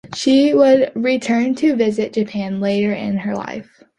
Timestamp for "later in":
2.59-3.17